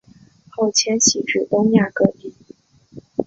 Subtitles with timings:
[0.49, 2.33] 后迁徙至东亚各地。